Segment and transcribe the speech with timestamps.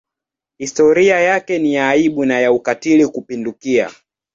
[0.57, 3.91] Historia yake ni ya aibu na ya ukatili kupindukia.